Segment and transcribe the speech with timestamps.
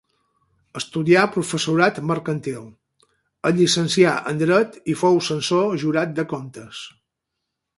[0.79, 2.63] Estudià professorat mercantil,
[3.51, 6.83] es llicencià en Dret i fou censor jurat de Comptes.